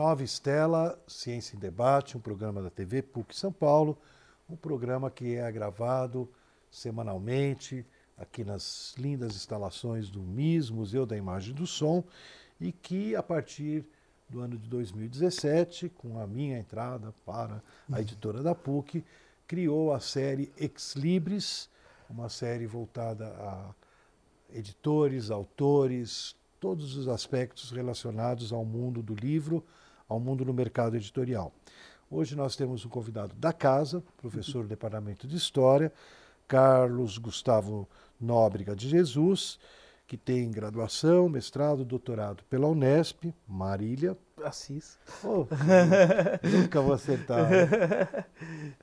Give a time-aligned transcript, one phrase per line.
[0.00, 3.98] Nova Estela, Ciência em Debate, um programa da TV PUC São Paulo,
[4.48, 6.26] um programa que é gravado
[6.70, 7.84] semanalmente
[8.16, 12.02] aqui nas lindas instalações do MIS, Museu da Imagem e do Som,
[12.58, 13.84] e que a partir
[14.26, 17.62] do ano de 2017, com a minha entrada para
[17.92, 19.04] a editora da PUC,
[19.46, 21.68] criou a série Ex Libris,
[22.08, 23.74] uma série voltada a
[24.50, 29.62] editores, autores, todos os aspectos relacionados ao mundo do livro,
[30.10, 31.52] ao mundo do mercado editorial.
[32.10, 35.92] Hoje nós temos um convidado da casa, professor do Departamento de História,
[36.48, 37.88] Carlos Gustavo
[38.20, 39.56] Nóbrega de Jesus,
[40.08, 44.18] que tem graduação, mestrado, doutorado pela Unesp, Marília.
[44.42, 44.98] Assis.
[45.22, 45.46] Oh,
[46.42, 47.48] nunca vou acertar.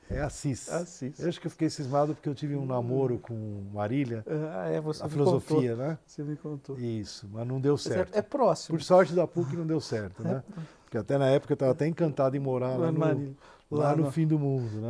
[0.10, 0.70] É Assis.
[0.72, 1.20] Assis.
[1.20, 4.24] Eu acho que eu fiquei cismado porque eu tive um namoro com Marília.
[4.54, 5.76] Ah, é, você a me filosofia, contou.
[5.88, 5.98] né?
[6.06, 6.80] Você me contou.
[6.80, 8.16] Isso, mas não deu é- certo.
[8.16, 8.78] É, próximo.
[8.78, 10.42] Por sorte da PUC não deu certo, né?
[10.88, 13.36] Porque até na época eu estava até encantado em morar lá no,
[13.70, 14.90] lá no fim do mundo, né?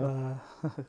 [0.63, 0.84] Ah,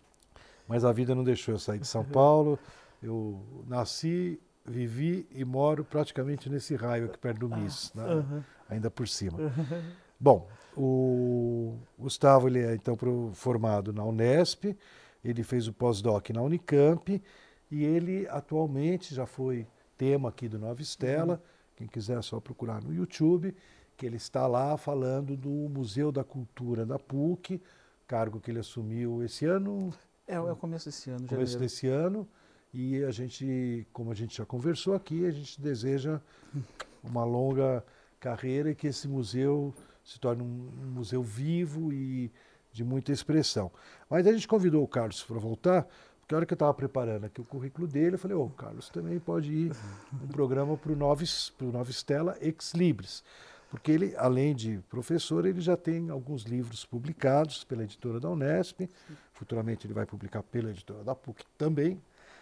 [0.68, 2.58] Mas a vida não deixou eu sair de São Paulo.
[3.02, 8.44] Eu nasci, vivi e moro praticamente nesse raio aqui perto do MIS, né?
[8.68, 9.38] ainda por cima.
[10.20, 12.94] Bom, o Gustavo ele é então
[13.32, 14.76] formado na Unesp,
[15.24, 17.22] ele fez o pós-doc na Unicamp.
[17.70, 21.42] E ele atualmente já foi tema aqui do Nova Estela,
[21.76, 23.54] quem quiser é só procurar no YouTube,
[23.98, 27.60] que ele está lá falando do Museu da Cultura da PUC,
[28.06, 29.92] cargo que ele assumiu esse ano,
[30.26, 31.58] É, é o começo desse ano, começo janeiro.
[31.58, 32.28] desse ano,
[32.72, 36.20] e a gente, como a gente já conversou aqui, a gente deseja
[37.02, 37.84] uma longa
[38.20, 39.74] carreira e que esse museu
[40.04, 42.30] se torne um, um museu vivo e
[42.72, 43.70] de muita expressão.
[44.08, 45.88] Mas a gente convidou o Carlos para voltar,
[46.20, 48.50] porque a hora que eu estava preparando aqui o currículo dele, eu falei, ô, o
[48.50, 49.72] Carlos também pode ir
[50.12, 53.24] um programa para o Nova Estela Ex Libris.
[53.70, 58.88] Porque ele, além de professor, ele já tem alguns livros publicados pela editora da Unesp.
[59.34, 62.00] Futuramente ele vai publicar pela editora da PUC também.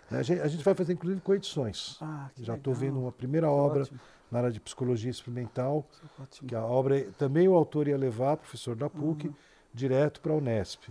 [0.08, 1.96] A gente, a gente vai fazer, inclusive, coedições.
[2.00, 4.00] Ah, Já estou vendo uma primeira Que obra ótimo,
[4.30, 5.84] na área de psicologia experimental,
[6.16, 6.48] que ótimo.
[6.48, 9.32] que a obra também o autor ia levar, professor da PUC,
[9.74, 10.84] direto para a Unesp.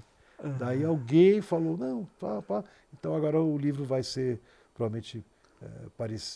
[0.43, 0.57] Aham.
[0.59, 2.63] Daí alguém falou, não, pá, pá.
[2.93, 4.41] então agora o livro vai ser,
[4.73, 5.23] provavelmente,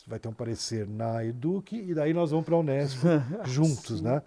[0.08, 3.04] vai ter um parecer na Eduque, e daí nós vamos para a Unesp
[3.46, 4.22] juntos, né?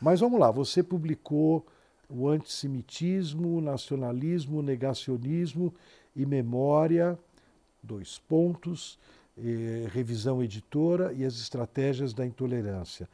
[0.00, 1.66] Mas vamos lá, você publicou
[2.08, 5.72] o antissemitismo, nacionalismo, negacionismo
[6.14, 7.18] e memória,
[7.82, 8.98] dois pontos,
[9.38, 13.08] eh, revisão editora e as estratégias da intolerância.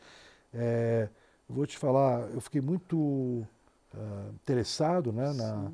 [0.53, 1.09] Eh,
[1.49, 3.47] eu vou te falar, eu fiquei muito
[3.95, 5.71] ah, interessado né, na.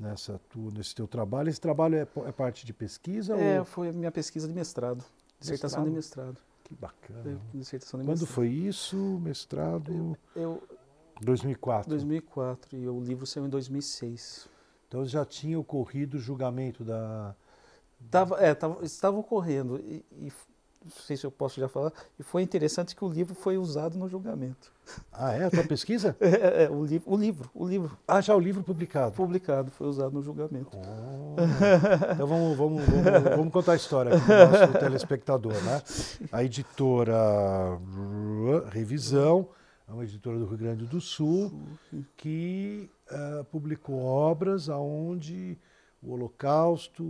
[0.00, 1.48] Nessa tu, nesse teu trabalho.
[1.48, 5.04] Esse trabalho é, é parte de pesquisa É, ou foi minha pesquisa de mestrado.
[5.38, 6.38] Dissertação de mestrado.
[6.64, 7.22] que bacana?
[7.22, 8.34] Foi Dissertação de Quando mestrado.
[8.34, 8.96] foi isso?
[9.22, 10.62] Mestrado Eu,
[11.20, 11.88] 2004.
[11.90, 14.48] 2004 e o livro saiu em 2006.
[14.88, 17.34] Então já tinha ocorrido o julgamento da
[18.10, 20.32] Tava, é, tava, estava ocorrendo e, e
[20.82, 21.92] não sei se eu posso já falar.
[22.18, 24.72] E foi interessante que o livro foi usado no julgamento.
[25.12, 26.16] Ah, é a tua pesquisa?
[26.20, 29.12] É, é, o, livro, o livro, o livro Ah, já o livro publicado.
[29.12, 30.70] publicado foi usado no julgamento.
[30.76, 31.36] Oh.
[32.14, 35.82] Então vamos, vamos, vamos, vamos contar a história para o nosso telespectador, né?
[36.32, 37.78] A editora
[38.70, 39.48] Revisão,
[39.88, 41.52] é uma editora do Rio Grande do Sul,
[42.16, 45.58] que eh, publicou obras aonde
[46.02, 47.04] o Holocausto,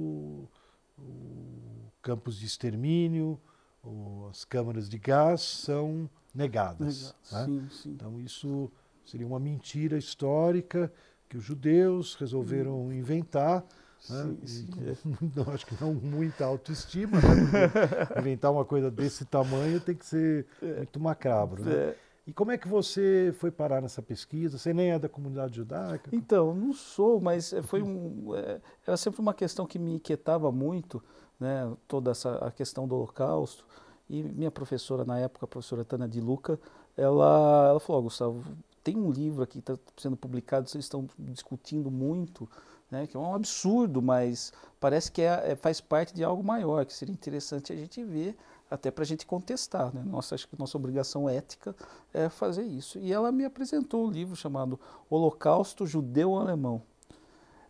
[0.99, 3.39] o campos de extermínio,
[3.83, 7.15] o- as câmaras de gás são negadas.
[7.33, 7.45] né?
[7.45, 7.91] Sim, sim.
[7.93, 8.71] Então isso
[9.05, 10.93] seria uma mentira histórica
[11.29, 13.63] que os judeus resolveram inventar.
[14.09, 14.37] né?
[14.41, 14.81] Sim, sim, com-
[15.37, 17.21] não, acho que não muita autoestima, né?
[18.19, 21.65] Inventar uma coisa desse tamanho tem que ser muito macabro.
[21.65, 21.95] Né?
[22.31, 24.57] E como é que você foi parar nessa pesquisa?
[24.57, 26.11] Você nem é da comunidade judaica?
[26.13, 30.53] Então, não sou, mas eh, foi um, é, era sempre uma questão que me inquietava
[30.53, 31.03] muito,
[31.41, 33.67] né, toda essa a questão do Holocausto.
[34.09, 36.57] E minha professora na época, a professora Tânia de Luca,
[36.97, 38.45] ela, ela falou, "Ó, Gustavo,
[38.85, 42.49] tem um livro aqui que está sendo publicado, vocês estão discutindo muito,
[42.89, 46.87] né, que é um absurdo, mas parece que é, é- faz parte de algo maior,
[46.87, 48.37] que seria interessante a gente ver,
[48.71, 49.93] até para a gente contestar.
[49.95, 50.03] Né?
[50.07, 51.75] Nossa, acho que nossa obrigação ética
[52.15, 52.99] é fazer isso.
[52.99, 54.79] E ela me apresentou um livro chamado
[55.11, 56.83] Holocausto Judeu-Alemão.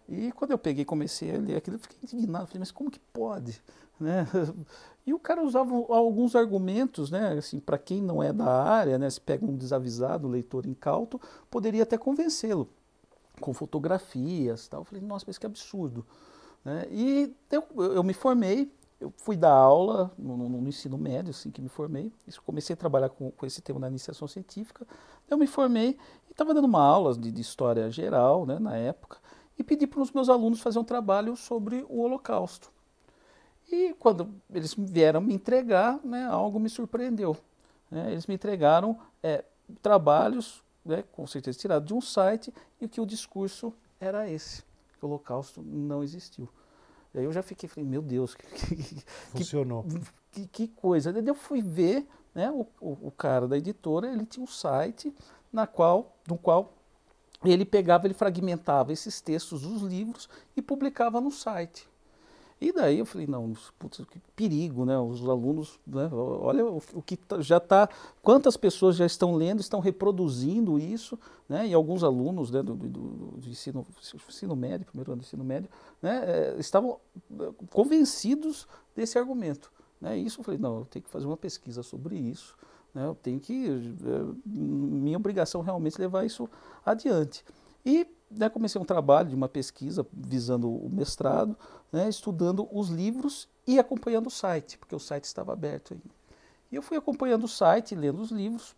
[0.08, 2.46] E quando eu peguei e comecei a ler aquilo, eu fiquei indignado.
[2.46, 3.62] Falei, mas como que pode?
[3.98, 4.26] Né?
[5.06, 7.32] E o cara usava alguns argumentos, né?
[7.38, 9.08] assim, para quem não é da área, né?
[9.08, 11.18] se pega um desavisado, leitor incauto,
[11.50, 12.68] poderia até convencê-lo,
[13.40, 14.68] com fotografias.
[14.68, 14.82] Tal.
[14.82, 16.04] Eu falei, nossa, mas que absurdo.
[16.64, 16.86] Né?
[16.90, 18.70] E eu, eu me formei,
[19.00, 22.12] eu fui dar aula no, no, no, ensino médio, assim que me formei.
[22.44, 24.86] Comecei a trabalhar com, com esse tema da iniciação científica.
[25.28, 25.96] Eu me formei
[26.28, 29.16] e estava dando uma aula de, de, história geral, né, na época,
[29.58, 32.70] e pedi para os meus alunos fazer um trabalho sobre o Holocausto.
[33.72, 37.36] E quando eles vieram me entregar, né, algo me surpreendeu.
[37.90, 38.12] Né?
[38.12, 39.44] Eles me entregaram é,
[39.80, 44.62] trabalhos, né, com certeza tirados de um site, e que o discurso era esse,
[44.98, 46.48] que o Holocausto não existiu.
[47.14, 49.84] Aí eu já fiquei, falei, meu Deus, que, funcionou.
[50.30, 51.12] Que, que, coisa.
[51.12, 55.12] Daí eu fui ver, né, o, o, o, cara da editora, ele tinha um site
[55.52, 56.74] na qual, no qual
[57.44, 61.89] ele pegava, ele fragmentava esses textos dos livros e publicava no site.
[62.60, 64.98] E daí eu falei, não, putz, que perigo, né?
[64.98, 66.10] Os alunos, né?
[66.12, 67.88] olha o, o que tá, já está,
[68.20, 71.18] quantas pessoas já estão lendo, estão reproduzindo isso,
[71.48, 71.66] né?
[71.66, 73.86] E alguns alunos né, do, do, do ensino,
[74.28, 75.70] ensino médio, primeiro ano do ensino médio,
[76.02, 76.98] né, é, estavam
[77.40, 79.72] é, convencidos desse argumento.
[79.98, 80.18] Né?
[80.18, 82.56] E isso eu falei, não, eu tenho que fazer uma pesquisa sobre isso,
[82.94, 83.06] né?
[83.06, 86.46] eu tenho que, é, minha obrigação realmente é levar isso
[86.84, 87.42] adiante.
[87.86, 91.56] E né, comecei um trabalho de uma pesquisa visando o mestrado,
[91.92, 96.14] né, estudando os livros e acompanhando o site, porque o site estava aberto ainda.
[96.70, 98.76] E eu fui acompanhando o site, lendo os livros,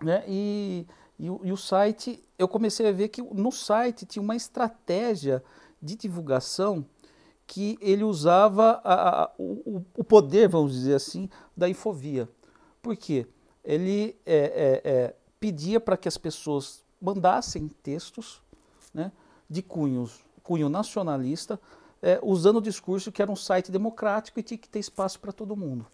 [0.00, 0.86] né, e,
[1.18, 5.42] e, e o site, eu comecei a ver que no site tinha uma estratégia
[5.82, 6.86] de divulgação
[7.46, 12.28] que ele usava a, a, o, o, poder, vamos dizer assim, da infovia.
[12.82, 13.26] Por quê?
[13.64, 18.42] Ele é, é, é, pedia para que as pessoas mandassem textos
[18.92, 19.12] né,
[19.48, 21.60] de cunhos, cunho nacionalista,
[22.02, 25.32] é, usando o discurso que era um site democrático e tinha que ter espaço para
[25.32, 25.86] todo mundo.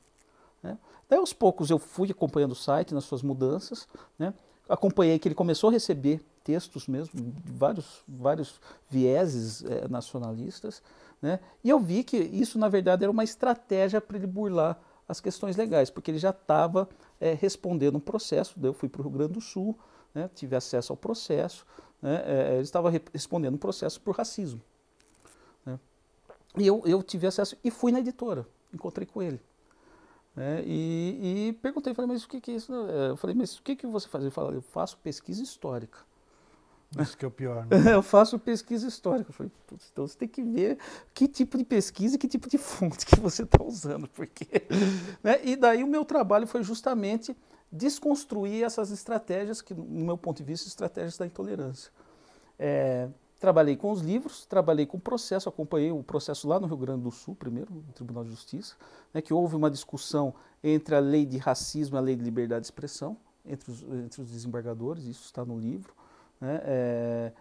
[0.62, 0.78] Né.
[1.08, 3.88] Daí aos poucos eu fui acompanhando o site nas suas mudanças,
[4.18, 4.32] né,
[4.68, 10.82] acompanhei que ele começou a receber textos mesmo, de vários, vários vieses é, nacionalistas,
[11.20, 15.20] né, e eu vi que isso na verdade era uma estratégia para ele burlar as
[15.20, 16.88] questões legais, porque ele já estava
[17.20, 19.78] é, respondendo um processo, daí eu fui para o Rio Grande do Sul,
[20.14, 21.66] né, tive acesso ao processo,
[22.04, 24.60] né, é, ele estava respondendo um processo por racismo.
[25.64, 25.80] Né.
[26.58, 29.40] E eu, eu tive acesso e fui na editora, encontrei com ele.
[30.36, 32.74] Né, e, e, perguntei, falei, mas o que, que é isso?
[32.74, 34.22] É, eu falei, mas o que, que você faz?
[34.22, 35.98] Ele falou, eu faço pesquisa histórica.
[37.00, 37.70] Isso que é o pior, né?
[37.94, 39.30] eu faço pesquisa histórica.
[39.30, 39.50] Eu falei,
[39.90, 40.78] então você tem que ver
[41.14, 44.06] que tipo de pesquisa e que tipo de fonte que você está usando.
[44.08, 44.46] Porque,
[45.24, 45.40] né?
[45.42, 47.34] E daí o meu trabalho foi justamente
[47.74, 51.90] desconstruir essas estratégias, que, no meu ponto de vista, estratégias da intolerância.
[52.56, 53.08] É,
[53.40, 57.02] trabalhei com os livros, trabalhei com o processo, acompanhei o processo lá no Rio Grande
[57.02, 58.76] do Sul, primeiro, no Tribunal de Justiça,
[59.12, 60.32] né, que houve uma discussão
[60.62, 64.22] entre a lei de racismo e a lei de liberdade de expressão, entre os, entre
[64.22, 65.92] os desembargadores, isso está no livro.
[66.40, 67.32] Né, é,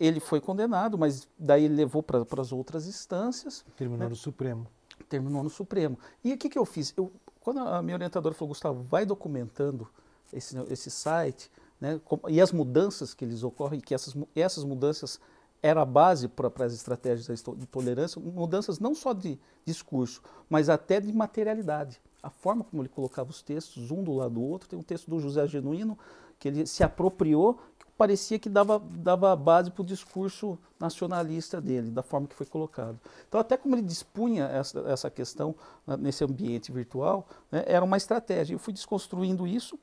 [0.00, 3.64] ele foi condenado, mas daí ele levou para as outras instâncias.
[3.76, 4.66] Terminou né, no Supremo.
[5.08, 5.96] Terminou no Supremo.
[6.24, 6.92] E o que, que eu fiz?
[6.96, 7.12] Eu
[7.46, 9.88] quando a minha orientadora falou, Gustavo, vai documentando
[10.32, 11.48] esse, esse site,
[11.80, 15.20] né, e as mudanças que eles ocorrem, que essas, essas mudanças
[15.62, 20.20] era a base para as estratégias de tolerância, mudanças não só de discurso,
[20.50, 22.00] mas até de materialidade.
[22.26, 25.08] A forma como ele colocava os textos, um do lado do outro, tem um texto
[25.08, 25.96] do José Genuíno,
[26.38, 27.60] que ele se apropriou
[27.96, 33.00] parecia que dava, dava base para o discurso nacionalista dele, da forma que foi colocado.
[33.26, 35.54] Então, até como ele dispunha essa, essa questão
[35.86, 38.54] né, nesse ambiente virtual, né, era uma estratégia.
[38.54, 39.78] Eu fui desconstruindo isso,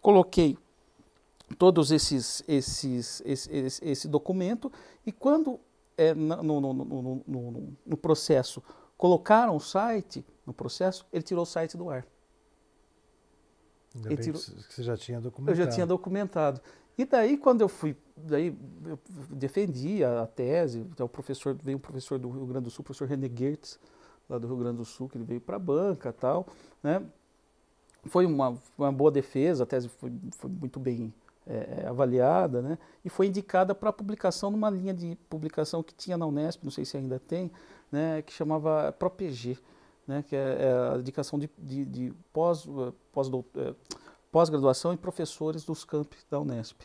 [0.00, 0.58] coloquei
[1.56, 4.72] todos esses, esses esse, esse, esse documento
[5.06, 5.60] e quando
[5.96, 8.60] é, no, no, no, no processo
[8.96, 12.06] colocaram o site no processo, ele tirou o site do ar.
[13.94, 14.40] Ainda ele tirou...
[14.40, 15.60] que você já tinha documentado.
[15.60, 16.60] Eu já tinha documentado.
[16.96, 18.98] E daí, quando eu fui, daí eu
[19.30, 22.82] defendi a, a tese, então o professor, veio um professor do Rio Grande do Sul,
[22.82, 23.80] o professor René Gertz,
[24.28, 26.46] lá do Rio Grande do Sul, que ele veio para a banca e tal,
[26.82, 27.04] né?
[28.06, 31.12] Foi uma, uma boa defesa, a tese foi, foi muito bem
[31.46, 32.78] é, é avaliada, né?
[33.04, 36.84] E foi indicada para publicação numa linha de publicação que tinha na Unesp, não sei
[36.84, 37.50] se ainda tem,
[37.90, 38.22] né?
[38.22, 39.58] Que chamava ProPG,
[40.06, 40.24] né?
[40.26, 42.66] Que é, é a indicação de, de, de pós,
[43.12, 43.74] pós, é,
[44.30, 46.82] pós-graduação e professores dos campi da Unesp.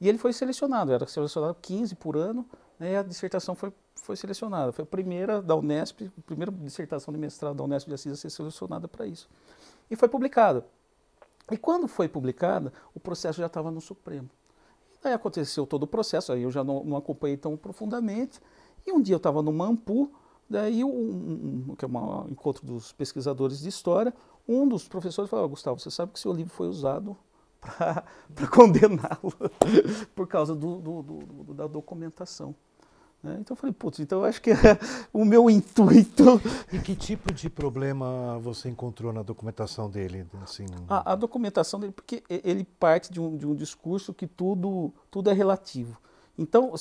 [0.00, 2.44] E ele foi selecionado, era selecionado 15 por ano,
[2.78, 4.72] né, e a dissertação foi, foi selecionada.
[4.72, 8.16] Foi a primeira da Unesp, a primeira dissertação de mestrado da Unesp de Assis a
[8.16, 9.30] ser selecionada para isso.
[9.90, 10.66] E foi publicada.
[11.50, 14.30] E quando foi publicada, o processo já estava no Supremo.
[15.02, 18.40] Aí aconteceu todo o processo, aí eu já não, não acompanhei tão profundamente.
[18.86, 20.10] E um dia eu estava no Mampu,
[20.48, 24.14] daí um, um, que é um encontro dos pesquisadores de história,
[24.48, 27.16] um dos professores falou, oh, Gustavo, você sabe que seu livro foi usado
[27.60, 29.32] para condená-lo
[30.14, 32.54] por causa do, do, do, da documentação.
[33.24, 33.38] Né?
[33.40, 34.54] Então eu falei, putz, então eu acho que é
[35.10, 36.38] o meu intuito.
[36.70, 40.26] E que tipo de problema você encontrou na documentação dele?
[40.42, 40.66] Assim...
[40.86, 45.30] A, a documentação dele, porque ele parte de um, de um discurso que tudo, tudo
[45.30, 45.98] é relativo.
[46.36, 46.74] Então,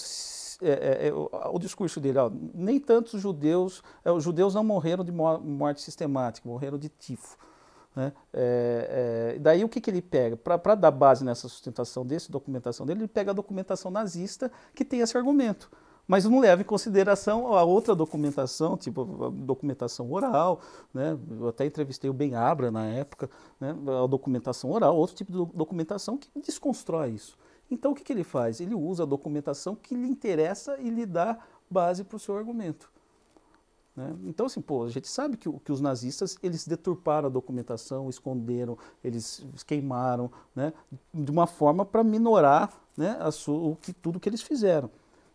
[0.62, 4.66] é, é, é, o, o, discurso dele, ó, nem tantos judeus, é, os judeus não
[4.66, 7.38] morreram de morte sistemática, morreram de tifo.
[7.96, 8.12] Né?
[8.34, 10.36] É, é, daí o que, que ele pega?
[10.36, 15.00] Para dar base nessa sustentação desse, documentação dele, ele pega a documentação nazista que tem
[15.00, 15.72] esse argumento
[16.08, 20.60] mas não leva em consideração a outra documentação, tipo documentação oral,
[20.94, 21.18] né?
[21.40, 23.30] Eu até entrevistei o Ben Abra na época,
[23.60, 23.76] né?
[24.04, 27.38] A documentação oral, outro tipo de documentação que desconstrói isso.
[27.72, 28.60] Então o que, que ele faz?
[28.60, 31.38] Ele usa a documentação que lhe interessa e lhe dá
[31.70, 32.92] base para o seu argumento.
[33.96, 34.16] Né?
[34.26, 38.78] Então, assim, pô, a gente sabe que, que, os nazistas, eles deturparam a documentação, esconderam,
[39.04, 40.74] eles queimaram, né?
[41.14, 43.18] de uma forma para minorar né,
[43.48, 44.90] o que, tudo que eles fizeram.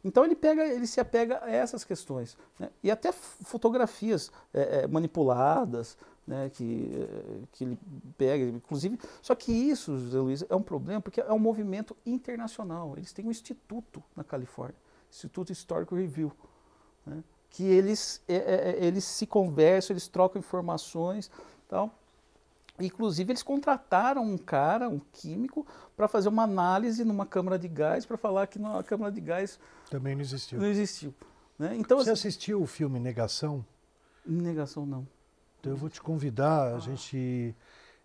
[0.08, 2.36] Então ele pega, ele se apega a essas questões.
[2.58, 2.70] Né?
[2.82, 7.78] E até fotografias é, é, manipuladas, né, que, é, que ele
[8.16, 8.98] pega, inclusive.
[9.20, 12.94] Só que isso, José Luiz, é um problema porque é um movimento internacional.
[12.96, 14.76] Eles têm um instituto na Califórnia,
[15.10, 16.32] Instituto Histórico Review,
[17.04, 21.30] né, que eles, é, é, eles se conversam, eles trocam informações.
[21.68, 21.92] Tal.
[22.80, 25.66] Inclusive, eles contrataram um cara, um químico,
[25.96, 29.58] para fazer uma análise numa câmara de gás, para falar que na câmara de gás.
[29.90, 30.58] Também não existiu.
[30.58, 31.14] Não existiu.
[31.58, 31.74] Né?
[31.76, 33.64] Então, Você assim, assistiu o filme Negação?
[34.24, 35.06] Negação, não.
[35.58, 36.74] Então, eu vou te convidar.
[36.74, 37.54] A gente.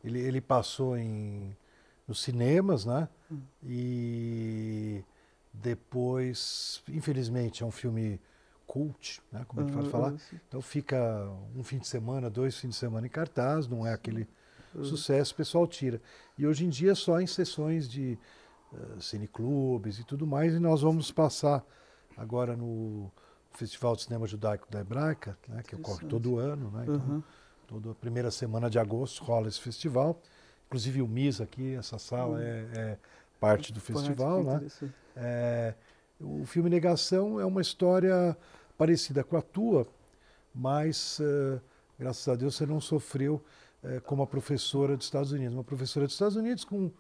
[0.04, 1.56] Ele, ele passou em,
[2.08, 3.08] nos cinemas, né?
[3.32, 3.40] Hum.
[3.64, 5.04] E
[5.54, 8.20] depois, infelizmente, é um filme
[8.66, 9.46] cult, né?
[9.48, 10.14] Como a gente pode falar.
[10.48, 14.28] Então fica um fim de semana, dois fins de semana em cartaz, não é aquele
[14.76, 14.84] uhum.
[14.84, 16.02] sucesso, o pessoal tira.
[16.38, 18.18] E hoje em dia só em sessões de
[18.72, 21.64] uh, cineclubes e tudo mais, e nós vamos passar
[22.18, 23.12] agora no
[23.52, 26.84] Festival de Cinema Judaico da Hebraica, né, que ocorre todo ano, né?
[26.84, 27.24] Então, uhum.
[27.68, 30.20] toda a primeira semana de agosto rola esse festival.
[30.68, 32.40] Inclusive o MIS aqui, essa sala uhum.
[32.40, 32.98] é, é,
[33.40, 34.68] parte do festival, né?
[35.16, 35.76] É,
[36.20, 38.36] o filme Negação é uma história
[38.78, 39.88] parecida com a tua,
[40.54, 41.62] mas uh,
[42.00, 43.44] graças a Deus você não sofreu
[43.84, 45.54] é, como a professora dos Estados Unidos.
[45.54, 46.92] Uma professora dos Estados Unidos com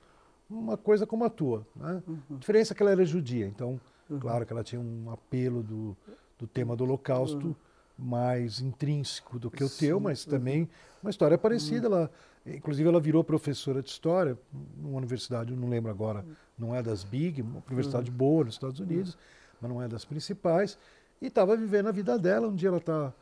[0.49, 1.65] uma coisa como a tua.
[1.75, 2.03] Né?
[2.07, 2.19] Uhum.
[2.31, 4.19] A diferença é que ela era judia, então, uhum.
[4.19, 5.97] claro que ela tinha um apelo do,
[6.37, 7.55] do tema do Holocausto uhum.
[7.97, 10.31] mais intrínseco do que o teu, mas uhum.
[10.31, 10.69] também
[11.01, 11.87] uma história parecida.
[11.87, 12.11] Ela,
[12.45, 14.37] inclusive, ela virou professora de história
[14.77, 16.25] numa universidade, não lembro agora,
[16.57, 18.17] não é das Big, uma universidade uhum.
[18.17, 19.17] boa nos Estados Unidos,
[19.59, 20.77] mas não é das principais,
[21.21, 22.47] e estava vivendo a vida dela.
[22.47, 23.13] Um dia ela está,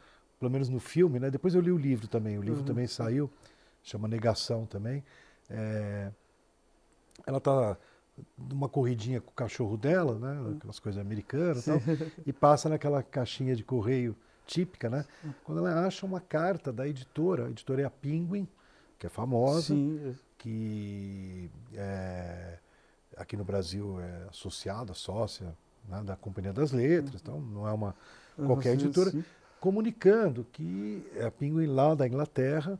[0.42, 1.30] pelo menos no filme, né?
[1.30, 2.66] depois eu li o livro também, o livro uhum.
[2.66, 3.30] também saiu
[3.84, 5.04] chama Negação também.
[5.50, 6.12] É,
[7.26, 7.78] ela está
[8.38, 11.82] numa corridinha com o cachorro dela, né, aquelas coisas americanas e tal,
[12.26, 15.06] e passa naquela caixinha de correio típica, né?
[15.44, 18.48] Quando ela acha uma carta da editora, a editora é a Penguin,
[18.98, 20.16] que é famosa, Sim.
[20.38, 22.58] que é,
[23.16, 25.56] aqui no Brasil é associada, sócia
[25.88, 27.96] né, da Companhia das Letras, então não é uma
[28.36, 29.12] qualquer editora,
[29.62, 32.78] comunicando que é a Penguin lá da Inglaterra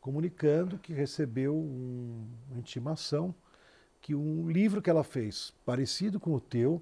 [0.00, 3.34] comunicando que recebeu um, uma intimação
[4.00, 6.80] que um livro que ela fez, parecido com o teu,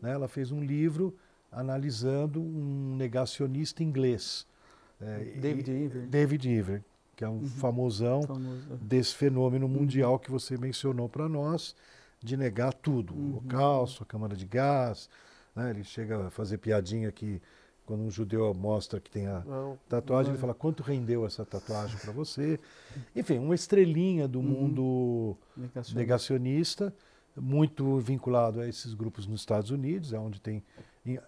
[0.00, 1.14] né, ela fez um livro
[1.50, 4.46] analisando um negacionista inglês.
[5.00, 6.06] É, David Iver.
[6.06, 6.84] David Iver,
[7.16, 7.46] que é um uhum.
[7.46, 8.76] famosão Famoso.
[8.80, 9.72] desse fenômeno uhum.
[9.72, 10.18] mundial uhum.
[10.20, 11.74] que você mencionou para nós,
[12.22, 13.12] de negar tudo.
[13.12, 13.20] Uhum.
[13.20, 15.10] O holocausto, a câmara de gás.
[15.56, 17.42] Né, ele chega a fazer piadinha que
[17.90, 19.42] quando um judeu mostra que tem a
[19.88, 22.60] tatuagem, ele fala quanto rendeu essa tatuagem para você.
[23.16, 24.44] Enfim, uma estrelinha do uhum.
[24.44, 25.98] mundo negacionista.
[25.98, 26.94] negacionista,
[27.36, 30.62] muito vinculado a esses grupos nos Estados Unidos, é onde tem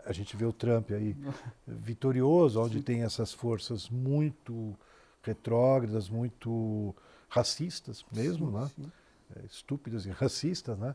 [0.07, 1.17] a gente vê o Trump aí
[1.67, 2.83] vitorioso, onde Sim.
[2.83, 4.79] tem essas forças muito
[5.21, 6.95] retrógradas, muito
[7.29, 8.71] racistas mesmo, sim, né?
[8.77, 8.93] Sim.
[9.35, 10.95] É, estúpidas e racistas, né?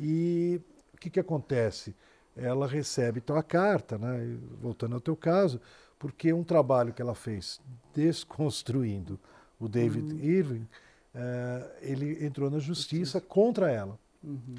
[0.00, 0.58] E
[0.94, 1.94] o que, que acontece?
[2.36, 4.36] Ela recebe então a carta, né?
[4.60, 5.60] voltando ao teu caso,
[5.98, 7.60] porque um trabalho que ela fez
[7.94, 9.18] desconstruindo
[9.58, 10.20] o David uhum.
[10.20, 10.68] Irving,
[11.14, 13.98] uh, ele entrou na justiça contra ela.
[14.22, 14.56] Uhum.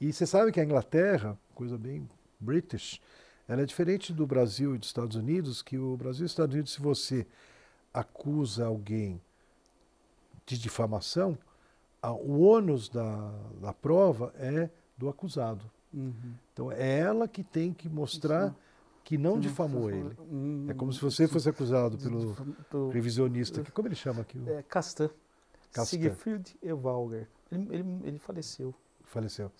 [0.00, 2.06] E você sabe que a Inglaterra, coisa bem
[2.38, 3.00] British,
[3.48, 6.54] ela é diferente do Brasil e dos Estados Unidos, que o Brasil e os Estados
[6.54, 7.26] Unidos, se você
[7.94, 9.20] acusa alguém
[10.44, 11.38] de difamação,
[12.00, 15.64] a, o ônus da, da prova é do acusado.
[15.92, 16.34] Uhum.
[16.52, 18.56] Então é ela que tem que mostrar Sim.
[19.04, 20.16] que não difamou ele.
[20.30, 23.62] Hum, é como se você fosse acusado pelo revisionista.
[23.72, 24.40] Como ele chama aqui?
[24.46, 25.10] É, Castan.
[25.72, 25.84] Castan.
[25.84, 27.28] Siegfried Evalger.
[27.50, 28.74] Ele, ele, ele faleceu.
[29.04, 29.50] faleceu.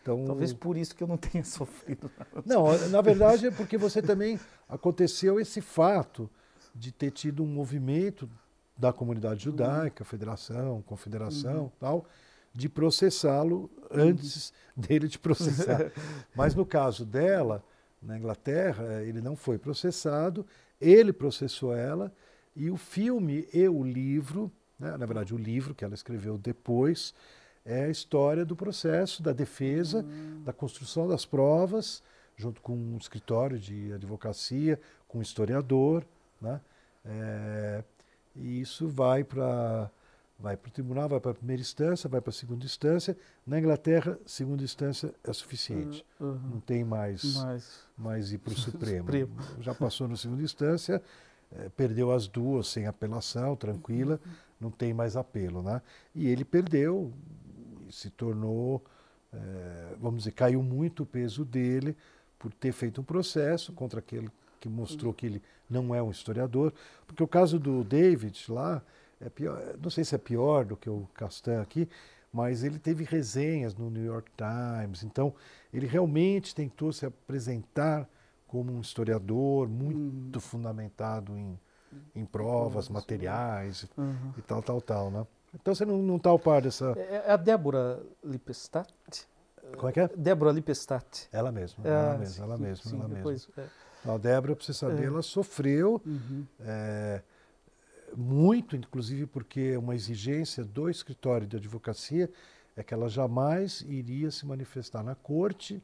[0.00, 2.10] Então, Talvez por isso que eu não tenha sofrido.
[2.44, 6.30] Não, na verdade é porque você também aconteceu esse fato
[6.74, 8.28] de ter tido um movimento
[8.76, 9.52] da comunidade uhum.
[9.52, 11.70] judaica, federação, confederação, uhum.
[11.78, 12.06] tal,
[12.54, 14.82] de processá-lo antes uhum.
[14.86, 15.90] dele te processar.
[16.34, 17.64] Mas no caso dela,
[18.00, 20.46] na Inglaterra, ele não foi processado,
[20.80, 22.12] ele processou ela
[22.54, 27.12] e o filme e o livro, né, na verdade o livro que ela escreveu depois,
[27.64, 30.42] é a história do processo, da defesa, uhum.
[30.44, 32.02] da construção das provas,
[32.36, 36.04] junto com um escritório de advocacia, com um historiador,
[36.40, 36.60] né?
[37.04, 37.84] É,
[38.36, 39.90] e isso vai para
[40.38, 43.16] vai para o tribunal, vai para a primeira instância, vai para a segunda instância.
[43.46, 46.04] Na Inglaterra, segunda instância é suficiente.
[46.20, 46.38] Uhum.
[46.52, 49.04] Não tem mais, mais, mais ir para o Supremo.
[49.04, 49.36] Supremo.
[49.60, 51.02] Já passou na segunda instância,
[51.52, 54.32] é, perdeu as duas sem apelação, tranquila, uhum.
[54.60, 55.62] não tem mais apelo.
[55.62, 55.80] Né?
[56.14, 57.12] E ele perdeu,
[57.88, 58.84] e se tornou,
[59.32, 61.96] é, vamos dizer, caiu muito o peso dele
[62.38, 66.72] por ter feito um processo contra aquele que mostrou que ele não é um historiador.
[67.06, 68.82] Porque o caso do David lá,
[69.24, 71.88] é pior, não sei se é pior do que o Castan aqui,
[72.32, 75.02] mas ele teve resenhas no New York Times.
[75.02, 75.34] Então,
[75.72, 78.08] ele realmente tentou se apresentar
[78.46, 80.40] como um historiador muito hum.
[80.40, 81.58] fundamentado em,
[82.14, 84.32] em provas, materiais uhum.
[84.36, 85.26] e tal, tal, tal, né?
[85.54, 86.92] Então você não está ao par dessa...
[86.96, 88.88] É, é a Débora Lipestat?
[89.76, 90.08] Como é que é?
[90.16, 91.28] Débora Lipestat.
[91.32, 93.70] Ela mesma, ela mesma, ela mesma, sim, ela depois, mesma.
[94.04, 94.10] É.
[94.10, 95.06] A Débora, para você saber, é.
[95.06, 96.44] ela sofreu uhum.
[96.60, 97.22] é,
[98.16, 102.30] muito, inclusive porque uma exigência do escritório de advocacia
[102.76, 105.82] é que ela jamais iria se manifestar na corte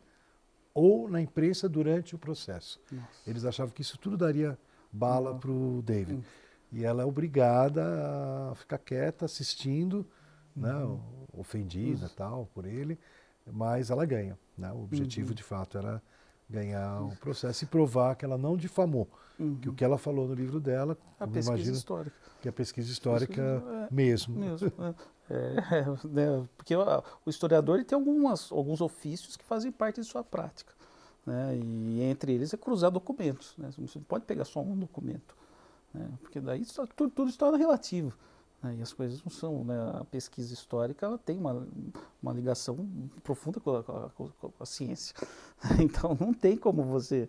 [0.75, 2.81] ou na imprensa durante o processo.
[2.91, 3.31] Nossa.
[3.31, 4.59] Eles achavam que isso tudo daria
[4.93, 6.19] bala para o David.
[6.19, 6.23] Uhum.
[6.73, 7.83] E ela é obrigada
[8.51, 10.07] a ficar quieta, assistindo,
[10.57, 10.63] uhum.
[10.63, 11.01] né,
[11.33, 12.13] ofendida uhum.
[12.17, 12.99] tal por ele,
[13.47, 14.39] mas ela ganha.
[14.57, 14.71] Né?
[14.73, 15.35] O objetivo, uhum.
[15.35, 16.03] de fato, era
[16.51, 19.09] ganhar um processo e provar que ela não difamou.
[19.39, 19.57] Uhum.
[19.57, 22.17] Que o que ela falou no livro dela, a pesquisa histórica.
[22.43, 24.39] Que é a pesquisa histórica é, mesmo.
[24.39, 24.73] Mesmo.
[25.31, 30.01] É, é, né, porque o, o historiador ele tem algumas, alguns ofícios que fazem parte
[30.01, 30.75] de sua prática.
[31.25, 33.55] Né, e entre eles é cruzar documentos.
[33.57, 35.37] Né, você não pode pegar só um documento.
[35.95, 38.13] Né, porque daí tudo, tudo se torna relativo.
[38.63, 39.65] Né, e as coisas não são.
[39.65, 41.67] Né, a pesquisa histórica ela tem uma,
[42.23, 42.89] uma ligação
[43.23, 45.15] profunda com a, com a, com a ciência.
[45.79, 47.29] Então não tem como você.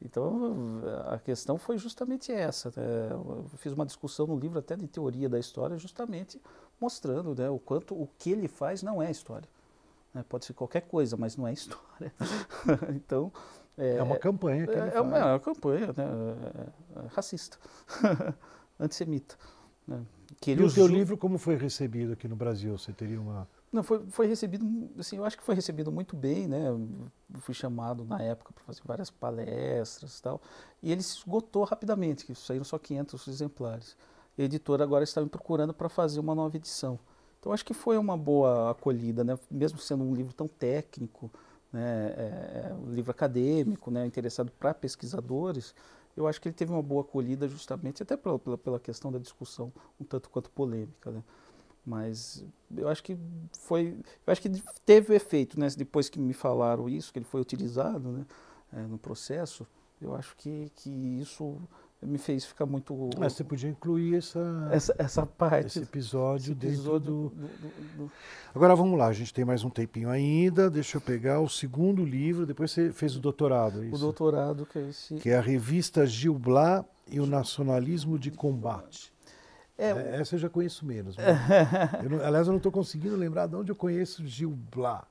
[0.00, 2.72] Então a questão foi justamente essa.
[2.76, 3.10] Né?
[3.10, 6.40] Eu fiz uma discussão no livro até de teoria da história, justamente
[6.80, 9.48] mostrando né, o quanto o que ele faz não é história.
[10.14, 10.24] Né?
[10.26, 12.12] Pode ser qualquer coisa, mas não é história.
[12.96, 13.30] então
[13.76, 16.04] é, é, uma campanha que é, é, uma, é uma campanha né,
[16.94, 17.58] é, é racista,
[18.80, 19.36] antissemita.
[19.86, 20.02] Né?
[20.46, 22.78] Que ele e o seu livro como foi recebido aqui no Brasil?
[22.78, 24.64] Você teria uma não, foi, foi recebido,
[24.96, 26.68] assim, eu acho que foi recebido muito bem, né?
[26.68, 30.40] Eu fui chamado na época para fazer várias palestras e tal,
[30.80, 33.96] e ele se esgotou rapidamente, que saíram só 500 exemplares.
[34.38, 36.96] A editora agora está me procurando para fazer uma nova edição.
[37.40, 39.36] Então acho que foi uma boa acolhida, né?
[39.50, 41.28] Mesmo sendo um livro tão técnico,
[41.72, 42.14] né?
[42.16, 44.06] É, é um livro acadêmico, né?
[44.06, 45.74] Interessado para pesquisadores,
[46.16, 49.18] eu acho que ele teve uma boa acolhida justamente até pela, pela, pela questão da
[49.18, 51.22] discussão um tanto quanto polêmica, né?
[51.84, 52.44] Mas
[52.76, 53.16] eu acho que
[53.60, 54.50] foi, eu acho que
[54.84, 55.68] teve efeito, né?
[55.76, 58.26] Depois que me falaram isso, que ele foi utilizado, né?
[58.72, 59.66] É, no processo,
[60.00, 61.60] eu acho que, que isso
[62.06, 63.10] me fez ficar muito.
[63.18, 67.28] Mas você podia incluir essa essa, essa parte, esse episódio, esse episódio do...
[67.30, 68.12] Do, do, do...
[68.54, 70.70] Agora vamos lá, a gente tem mais um tempinho ainda.
[70.70, 72.46] Deixa eu pegar o segundo livro.
[72.46, 73.88] Depois você fez o doutorado, é?
[73.88, 75.14] O doutorado que é esse.
[75.16, 79.12] Que é a revista Gil Blas e o Nacionalismo de Combate.
[79.76, 81.16] É, é, essa eu já conheço menos.
[82.02, 85.04] eu não, aliás, eu não estou conseguindo lembrar de onde eu conheço Gil Blas.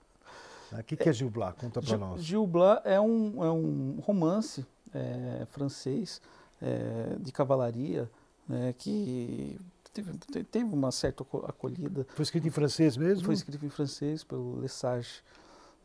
[0.72, 1.54] O que, que é Gil Blas?
[1.56, 2.24] Conta para nós.
[2.24, 6.22] Gil Blas é um, é um romance é, francês
[6.62, 8.10] é, de cavalaria
[8.48, 9.60] né, que
[9.94, 12.06] teve, teve, uma certa acolhida.
[12.16, 13.26] Foi escrito em francês mesmo?
[13.26, 15.24] Foi escrito em francês pelo Lesage.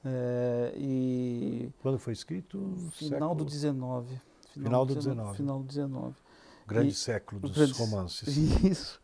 [0.05, 2.59] É, e Quando foi escrito?
[2.93, 3.35] Final século...
[3.35, 4.21] do 19.
[4.53, 5.37] Final, do 19.
[5.37, 6.15] Final do 19
[6.71, 8.29] grande e, século dos grande, romances.
[8.63, 9.01] Isso.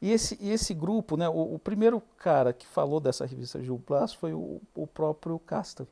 [0.00, 3.78] E esse, e esse grupo, né, o, o, primeiro cara que falou dessa revista Gil
[3.78, 5.88] Blas foi o, o próprio Casta.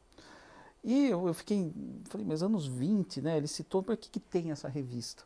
[0.85, 1.73] E eu, eu, fiquei,
[2.05, 5.25] falei, mas anos 20, né, ele citou, para que, que tem essa revista?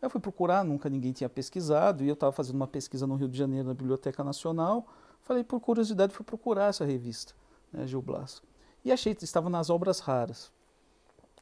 [0.00, 3.28] Eu fui procurar, nunca ninguém tinha pesquisado, e eu estava fazendo uma pesquisa no Rio
[3.28, 4.86] de Janeiro, na Biblioteca Nacional,
[5.22, 7.34] falei, por curiosidade, fui procurar essa revista,
[7.72, 8.40] né, Gil Blas.
[8.84, 10.52] E achei, estava nas obras raras.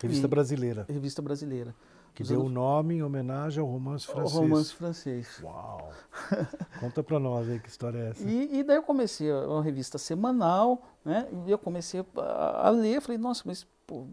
[0.00, 0.86] Revista e, brasileira.
[0.88, 1.74] Revista brasileira.
[2.18, 4.34] Que deu o nome em homenagem ao romance francês.
[4.34, 5.40] O romance francês.
[5.40, 5.92] Uau!
[6.80, 8.28] Conta para nós aí que história é essa.
[8.28, 11.28] E, e, daí eu comecei uma revista semanal, né?
[11.46, 14.04] E eu comecei a, a ler, falei, nossa, mas pô,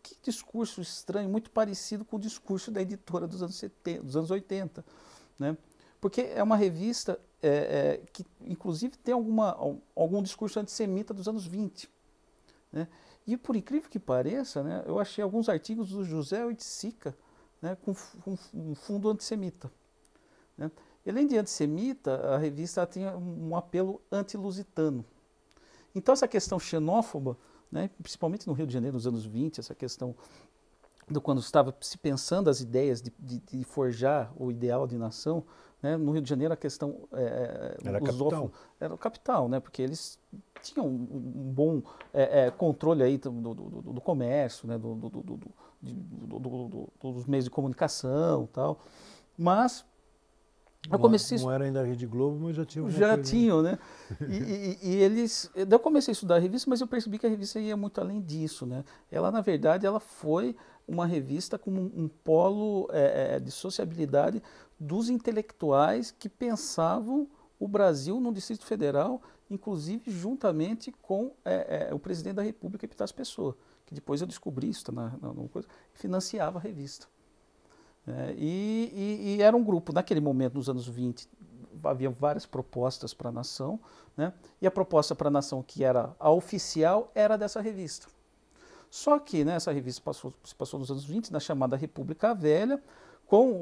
[0.00, 4.30] que discurso estranho, muito parecido com o discurso da editora dos anos 70, dos anos
[4.30, 4.84] 80,
[5.36, 5.56] né?
[6.00, 9.58] Porque é uma revista é, é, que, inclusive, tem alguma,
[9.96, 11.90] algum discurso antissemita dos anos 20.
[12.70, 12.86] Né?
[13.26, 17.16] E, por incrível que pareça, né, eu achei alguns artigos do José Oiticica
[17.60, 19.70] né, com, com um fundo antissemita.
[20.56, 20.70] Né?
[21.04, 25.04] E, além de antissemita, a revista tinha um apelo antilusitano.
[25.94, 27.36] Então, essa questão xenófoba,
[27.70, 30.14] né, principalmente no Rio de Janeiro, nos anos 20, essa questão
[31.08, 35.44] do quando estava se pensando as ideias de, de, de forjar o ideal de nação,
[35.82, 35.96] né?
[35.96, 39.60] No Rio de Janeiro a questão é, é era capital, era o capital, né?
[39.60, 40.18] Porque eles
[40.60, 44.78] tinham um, um bom é, é, controle aí do, do, do, do comércio, né?
[45.80, 45.94] De,
[47.00, 48.80] dos meios de comunicação, tal.
[49.36, 49.84] Mas
[50.90, 52.90] eu comecei não era ainda a Rede Globo, mas já tinham.
[52.90, 53.78] Já tinham, né?
[54.28, 55.50] e, e, e, eles.
[55.54, 58.20] Eu comecei a estudar a revista, mas eu percebi que a revista ia muito além
[58.20, 58.84] disso, né?
[59.10, 64.42] Ela, na verdade, ela foi uma revista como um, um polo é, é, de sociabilidade
[64.80, 71.98] dos intelectuais que pensavam o Brasil no Distrito Federal, inclusive juntamente com é, é, o
[71.98, 73.56] presidente da República, Epitácio Pessoa,
[73.86, 77.06] que depois eu descobri isso tá na, na, na coisa, financiava a revista.
[78.06, 81.28] É, e, e, e, era um grupo, naquele momento, nos anos 20,
[81.84, 83.78] havia várias propostas para a nação,
[84.16, 84.32] né?
[84.60, 88.06] e a proposta para a nação, que era a oficial, era dessa revista.
[88.90, 92.82] Só que né, essa revista passou, se passou nos anos 20, na chamada República Velha.
[93.28, 93.60] Com,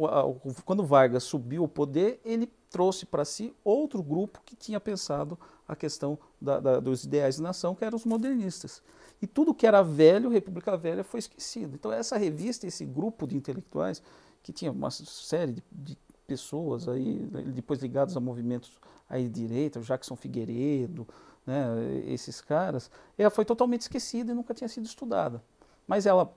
[0.65, 5.75] quando Vargas subiu ao poder, ele trouxe para si outro grupo que tinha pensado a
[5.75, 8.81] questão da, da, dos ideais de nação, que eram os modernistas.
[9.21, 11.75] E tudo que era velho, República Velha, foi esquecido.
[11.75, 14.01] Então, essa revista, esse grupo de intelectuais,
[14.41, 15.99] que tinha uma série de, de
[16.29, 21.09] pessoas aí, depois ligados a movimentos aí de direita, o Jackson Figueiredo,
[21.45, 21.67] né,
[22.07, 25.43] esses caras, ela foi totalmente esquecida e nunca tinha sido estudada.
[25.89, 26.33] Mas ela,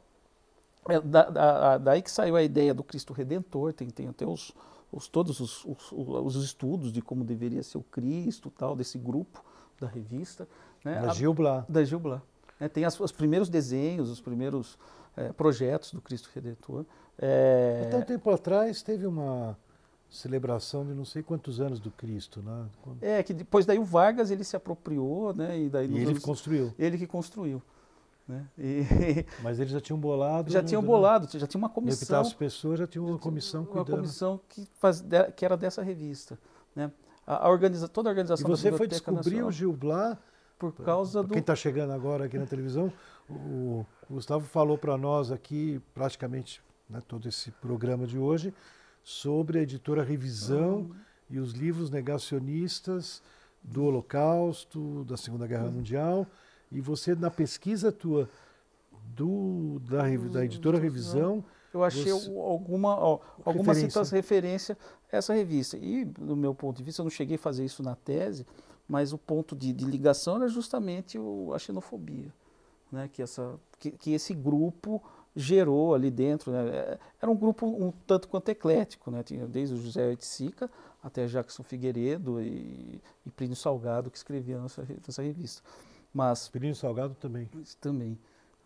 [0.90, 4.54] é, da, da, daí que saiu a ideia do Cristo Redentor, tem, tem até os,
[4.92, 9.44] os todos os, os, os, estudos de como deveria ser o Cristo, tal, desse grupo
[9.80, 10.48] da revista.
[10.84, 11.66] Né, da Gil Blas.
[11.68, 12.22] Da Gil Blas.
[12.60, 14.78] Né, tem as, os primeiros desenhos, os primeiros
[15.16, 16.86] é, projetos do Cristo Redentor.
[17.18, 17.84] É...
[17.88, 19.58] Até um tempo atrás teve uma
[20.10, 22.66] celebração de não sei quantos anos do Cristo, né?
[22.82, 23.04] Quando...
[23.04, 25.60] É, que depois daí o Vargas ele se apropriou, né?
[25.60, 26.20] E, daí e ele anos...
[26.20, 26.74] que construiu.
[26.80, 27.62] Ele que construiu.
[28.30, 28.46] Né?
[28.60, 29.26] E...
[29.42, 30.52] Mas eles já tinham bolado.
[30.52, 32.22] Já tinham bolado, já tinha uma comissão.
[32.22, 33.90] as pessoas já tinham uma comissão cuidando.
[33.90, 35.04] Uma comissão que, faz,
[35.36, 36.38] que era dessa revista.
[36.76, 36.92] Né?
[37.26, 40.16] A, a organiza, toda a organização E você foi descobrir o Gil Blas
[40.60, 41.30] por causa do.
[41.30, 42.94] Quem está chegando agora aqui na televisão,
[43.28, 48.54] o, o Gustavo falou para nós aqui, praticamente né, todo esse programa de hoje,
[49.04, 50.96] sobre a editora Revisão uhum.
[51.32, 53.24] e os livros negacionistas
[53.64, 55.72] do Holocausto, da Segunda Guerra uhum.
[55.72, 56.28] Mundial.
[56.72, 58.30] E você, na pesquisa tua
[59.16, 61.44] do, da, da editora Revisão.
[61.74, 64.16] Eu achei você, alguma, ó, alguma referência.
[64.16, 64.78] referência
[65.12, 65.78] a essa revista.
[65.78, 68.46] E, do meu ponto de vista, eu não cheguei a fazer isso na tese,
[68.88, 72.34] mas o ponto de, de ligação era justamente o, a xenofobia.
[72.92, 73.08] Né?
[73.12, 75.02] Que, essa, que, que esse grupo
[75.36, 76.52] gerou ali dentro.
[76.52, 76.70] Né?
[76.70, 79.22] É, era um grupo um tanto quanto eclético, né?
[79.22, 80.72] Tinha desde o José Oiticica
[81.04, 85.62] até Jackson Figueiredo e, e Plínio Salgado que escreviam nessa revista.
[86.14, 87.50] Mas Plínio Salgado também.
[87.80, 88.18] Também.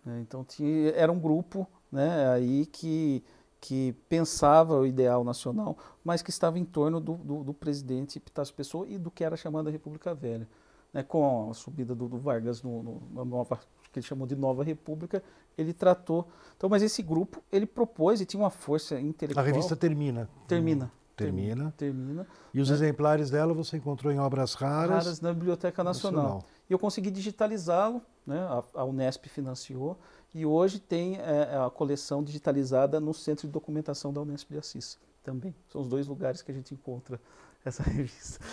[0.06, 0.22] Né?
[0.22, 3.24] Então tinha, era um grupo né, aí que
[3.60, 8.54] que pensava o ideal nacional, mas que estava em torno do, do, do presidente Epitácio
[8.54, 10.46] Pessoa e do que era chamada República Velha.
[10.92, 13.58] Né, com a subida do, do Vargas no, no, na nova
[13.94, 15.24] que ele chamou de Nova República,
[15.58, 16.28] ele tratou.
[16.58, 19.46] Então, mas esse grupo, ele propôs e tinha uma força intelectual.
[19.46, 20.28] A revista termina.
[20.48, 20.92] Termina.
[21.16, 21.74] Termina.
[21.78, 22.28] Termina.
[22.54, 22.76] E os né?
[22.76, 25.06] exemplares dela você encontrou em obras raras?
[25.06, 26.24] Raras na Biblioteca Nacional.
[26.24, 26.46] Nacional.
[26.70, 28.40] E eu consegui digitalizá-lo, né?
[28.40, 29.98] a, a, Unesp financiou,
[30.34, 34.58] e hoje tem é, é, a coleção digitalizada no Centro de Documentação da Unesp de
[34.58, 35.54] Assis também.
[35.70, 37.20] São os dois lugares que a gente encontra
[37.64, 38.44] essa revista.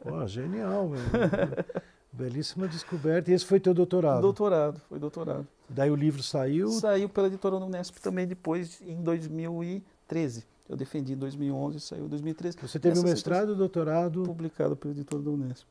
[0.00, 1.00] Pô, genial, meu.
[2.12, 3.30] Belíssima descoberta.
[3.30, 4.22] E esse foi teu doutorado?
[4.22, 5.46] Doutorado, foi doutorado.
[5.68, 6.68] Daí o livro saiu?
[6.70, 10.46] Saiu pela editora Unesp também depois, em 2013.
[10.68, 12.56] Eu defendi em 2011, saiu em 2013.
[12.60, 14.22] Você teve um mestrado e doutorado?
[14.22, 15.66] Publicado pela editora da Unesp.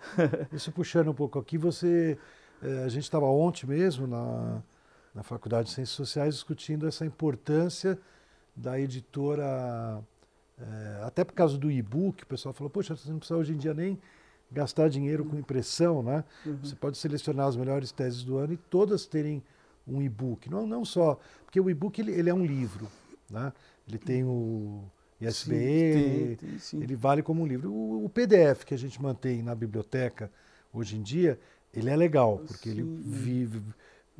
[0.52, 2.18] Isso puxando um pouco aqui, você...
[2.62, 4.62] Eh, a gente estava ontem mesmo na,
[5.14, 7.98] na Faculdade de Ciências Sociais discutindo essa importância
[8.54, 10.02] da editora,
[10.58, 13.56] eh, até por causa do e-book, o pessoal falou, poxa, você não precisa hoje em
[13.56, 13.98] dia nem
[14.50, 16.24] gastar dinheiro com impressão, né?
[16.44, 16.58] Uhum.
[16.62, 19.42] Você pode selecionar as melhores teses do ano e todas terem
[19.86, 20.50] um e-book.
[20.50, 22.88] Não, não só, porque o e-book ele, ele, é um livro,
[23.28, 23.52] Né?
[23.88, 24.84] Ele tem o
[25.20, 26.82] ISBN, sim, sim.
[26.82, 27.70] ele vale como um livro.
[27.70, 30.30] O, o, PDF que a gente mantém na biblioteca
[30.72, 31.38] hoje em dia,
[31.74, 32.78] ele é legal, porque sim.
[32.78, 33.62] ele vive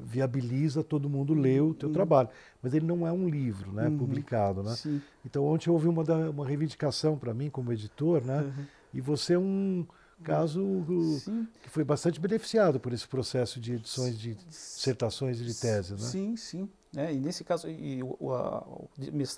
[0.03, 1.93] viabiliza todo mundo ler o teu uhum.
[1.93, 2.29] trabalho.
[2.63, 3.99] Mas ele não é um livro né, uhum.
[3.99, 4.63] publicado.
[4.63, 4.75] Né?
[4.75, 5.01] Sim.
[5.25, 8.41] Então ontem houve uma, uma reivindicação para mim como editor, né?
[8.41, 8.65] Uhum.
[8.95, 9.87] e você é um
[10.23, 10.85] caso
[11.21, 11.49] Sim.
[11.63, 15.93] que foi bastante beneficiado por esse processo de edições de dissertações e de teses.
[15.93, 16.09] Né?
[16.09, 16.69] Sim, sim.
[16.97, 18.67] É, e nesse caso, e o, a,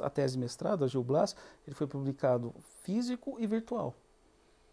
[0.00, 1.36] a, tese de mestrado, a Gil Blas,
[1.66, 3.94] ele foi publicado físico e virtual.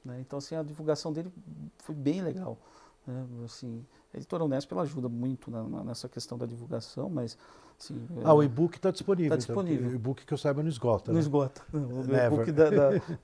[0.04, 0.20] Né?
[0.22, 1.32] Então, assim, a divulgação dele
[1.80, 2.58] foi bem legal.
[3.06, 3.26] Né?
[3.44, 7.38] Assim, a editora Unesp ela ajuda muito na, na, nessa questão da divulgação, mas
[7.78, 9.36] assim, ah, é, o e-book está disponível.
[9.36, 9.80] Está disponível.
[9.80, 11.12] Então, o e-book que eu saiba não esgota.
[11.12, 11.20] Não né?
[11.20, 11.62] esgota.
[11.74, 12.70] O e-book da,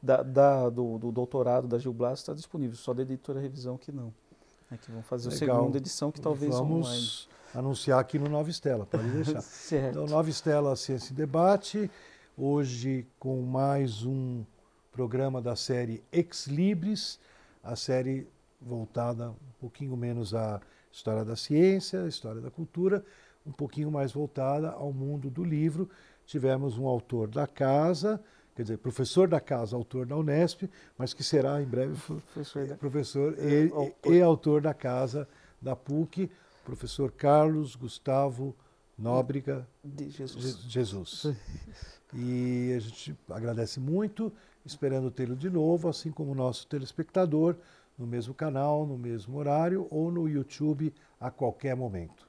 [0.02, 3.92] da, da, do, do, doutorado da Gil Blas está disponível, só da editora Revisão que
[3.92, 4.14] não.
[4.72, 5.58] É que vão fazer Legal.
[5.58, 7.08] a segunda edição, que talvez Vamos online.
[7.54, 9.42] anunciar aqui no Nova Estela, pode deixar.
[9.42, 9.90] certo.
[10.00, 11.90] Então, Nova Estela Ciência e Debate,
[12.38, 14.44] hoje com mais um
[14.92, 17.20] programa da série Ex Libris,
[17.64, 18.28] a série
[18.60, 20.60] voltada um pouquinho menos à
[20.92, 23.06] história da ciência, história da cultura,
[23.46, 25.90] um pouquinho mais voltada ao mundo do livro.
[26.26, 28.20] Tivemos um autor da casa,
[28.56, 30.64] quer dizer, professor da casa, autor da Unesp,
[30.98, 31.96] mas que será em breve
[32.34, 32.76] professor, da...
[32.76, 34.14] professor é, e, autor.
[34.14, 35.28] e, autor da casa
[35.62, 36.32] da PUC,
[36.64, 38.56] professor Carlos Gustavo
[38.98, 40.62] Nóbrega de Jesus.
[40.68, 41.36] Jesus.
[42.14, 44.32] E a gente agradece muito,
[44.66, 47.58] esperando tê-lo de novo, assim como o nosso telespectador
[47.98, 52.28] no mesmo canal, no mesmo horário ou no YouTube a qualquer momento.